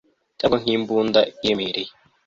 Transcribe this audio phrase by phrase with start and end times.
[0.39, 1.91] Cyangwa nkimbunda iremereye